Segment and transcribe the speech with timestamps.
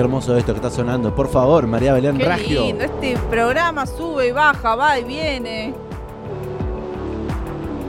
[0.00, 1.14] hermoso esto que está sonando.
[1.14, 2.84] Por favor, María Belén Qué lindo.
[2.84, 5.74] Este programa sube y baja, va y viene.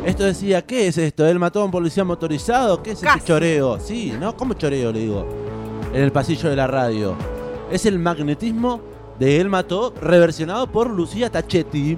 [0.05, 1.27] Esto decía, ¿qué es esto?
[1.27, 2.81] ¿Él mató a un policía motorizado?
[2.81, 3.19] ¿Qué es Casi.
[3.19, 3.79] ese choreo?
[3.79, 4.35] Sí, ¿no?
[4.35, 5.27] ¿Cómo choreo le digo?
[5.93, 7.15] En el pasillo de la radio.
[7.69, 8.81] Es el magnetismo
[9.19, 11.97] de Él mató, reversionado por Lucía Tachetti.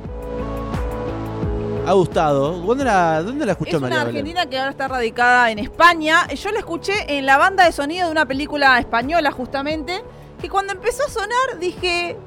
[1.85, 2.51] Ha gustado.
[2.53, 4.19] ¿Dónde la, dónde la escuchó Es María una Belén?
[4.21, 6.27] argentina que ahora está radicada en España.
[6.27, 10.03] Yo la escuché en la banda de sonido de una película española, justamente.
[10.39, 12.17] Que cuando empezó a sonar dije: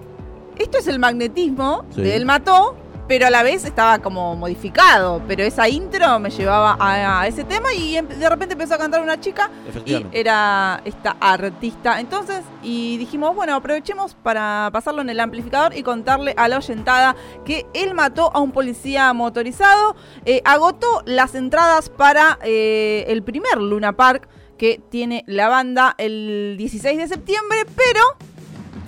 [0.59, 2.03] Esto es el magnetismo Sí.
[2.03, 2.77] de Él mató,
[3.09, 5.23] pero a la vez estaba como modificado.
[5.29, 8.79] Pero esa intro me llevaba a, a ese tema y em- de repente empezó a
[8.79, 10.21] cantar una chica y Efectivamente.
[10.21, 12.01] era esta artista.
[12.01, 17.15] Entonces, y dijimos, bueno, aprovechemos para pasarlo en el amplificador y contarle a la oyentada
[17.45, 23.59] que él mató a un policía motorizado, eh, agotó las entradas para eh, el primer
[23.59, 28.01] Luna Park que tiene la banda el 16 de septiembre, pero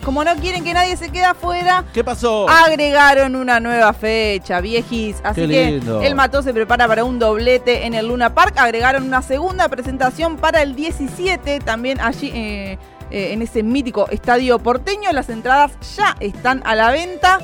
[0.07, 2.49] como no quieren que nadie se quede afuera, ¿Qué pasó?
[2.49, 5.17] agregaron una nueva fecha, viejis.
[5.25, 8.55] Así que el Mató se prepara para un doblete en el Luna Park.
[8.57, 12.79] Agregaron una segunda presentación para el 17, también allí eh,
[13.11, 15.11] eh, en ese mítico estadio porteño.
[15.11, 17.41] Las entradas ya están a la venta.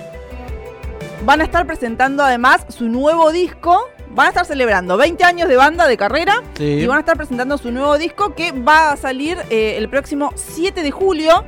[1.25, 3.89] Van a estar presentando además su nuevo disco.
[4.11, 6.65] Van a estar celebrando 20 años de banda de carrera Sí.
[6.65, 10.33] y van a estar presentando su nuevo disco que va a salir eh, el próximo
[10.37, 11.45] 7 de julio.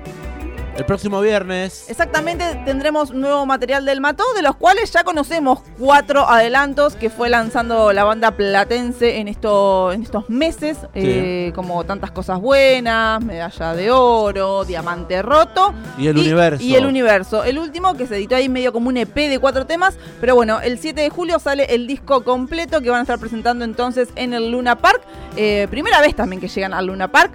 [0.77, 1.87] El próximo viernes.
[1.89, 7.29] Exactamente, tendremos nuevo material del Mató, de los cuales ya conocemos cuatro adelantos que fue
[7.29, 13.75] lanzando la banda platense en, esto, en estos meses, eh, como tantas cosas buenas, medalla
[13.75, 15.73] de oro, diamante roto.
[15.97, 16.65] Y el universo.
[16.65, 17.45] Y el universo.
[17.45, 20.61] El último que se editó ahí medio como un EP de cuatro temas, pero bueno,
[20.61, 24.35] el 7 de julio sale el disco completo que van a estar presentando entonces en
[24.35, 25.03] el Luna Park.
[25.37, 27.31] Eh, primera vez también que llegan al Luna Park.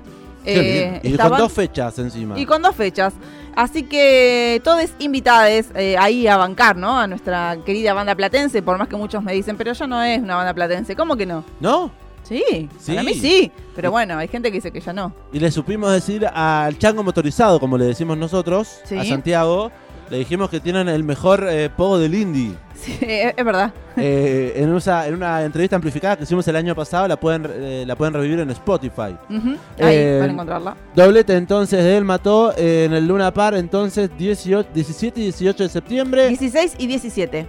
[0.45, 0.99] Eh.
[1.03, 2.39] Y estaban- con dos fechas encima.
[2.39, 3.13] y con dos fechas.
[3.55, 6.97] Así que todos invitados eh, ahí a bancar, ¿no?
[6.99, 10.19] A nuestra querida banda platense, por más que muchos me dicen, pero ya no es
[10.21, 10.95] una banda platense.
[10.95, 11.43] ¿Cómo que no?
[11.59, 11.91] ¿No?
[12.23, 12.91] Sí, Sí.
[12.91, 13.51] para mí sí.
[13.75, 15.11] Pero bueno, hay gente que dice que ya no.
[15.33, 18.97] Y le supimos decir al chango motorizado, como le decimos nosotros, Sí.
[18.97, 19.71] a Santiago,
[20.09, 22.51] le dijimos que tienen el mejor eh, pogo del indie.
[22.79, 23.73] Sí, es, verdad.
[23.97, 27.83] Eh, en, usa- en una entrevista amplificada que hicimos el año pasado, la pueden, eh,
[27.85, 29.17] la pueden revivir en Spotify.
[29.29, 29.49] Ujú,
[29.81, 30.77] Ahí, Eh, para encontrarla.
[30.95, 35.69] Doblete entonces de él mató en el Luna Par, entonces 18, 17 y 18 de
[35.69, 36.29] septiembre.
[36.29, 37.45] 16 y 17.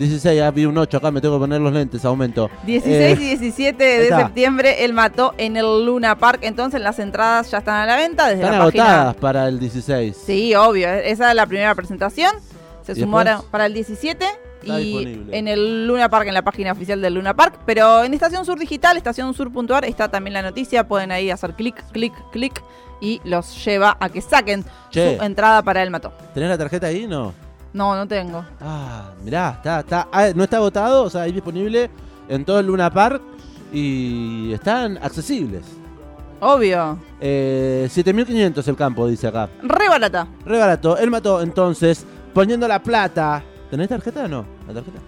[0.00, 2.50] 16, ya vi un 8 acá, me tengo que poner los lentes, aumento.
[2.66, 4.18] 16 Eh, y 17 ahí de está.
[4.20, 6.40] septiembre, él mató en el Luna Park.
[6.42, 8.84] Entonces las entradas ya están a la venta desde Están la página.
[8.84, 10.16] agotadas para el 16.
[10.26, 10.88] Sí, obvio.
[10.88, 12.32] Esa es la primera presentación.
[12.82, 13.50] Se ¿Y sumaron después?
[13.50, 14.24] para el 17
[14.62, 15.38] Está y disponible.
[15.38, 17.60] en el Luna Park, en la página oficial del Luna Park.
[17.66, 20.88] Pero en Estación Sur Digital, estacionsur.ar, está también la noticia.
[20.88, 22.62] Pueden ahí hacer clic, clic, clic
[23.02, 25.18] y los lleva a que saquen Che.
[25.18, 26.12] su entrada para el mató.
[26.34, 27.06] ¿Tenés la tarjeta ahí?
[27.06, 27.34] No.
[27.72, 28.44] No, no tengo.
[28.60, 31.90] Ah, mirá, está, está, ah, no está agotado, o sea, ahí disponible
[32.28, 33.22] en todo el Luna Park
[33.72, 35.62] y están accesibles.
[36.40, 36.98] Obvio.
[37.20, 39.48] Eh, 7500 el campo, dice acá.
[39.62, 40.26] Re barata.
[40.44, 40.96] Re barato.
[40.96, 43.42] Él mató entonces poniendo la plata.
[43.70, 44.46] ¿Tenés tarjeta o no?
[44.66, 44.98] ¿La tarjeta?